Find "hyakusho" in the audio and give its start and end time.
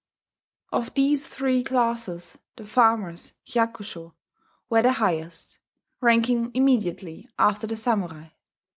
3.45-4.15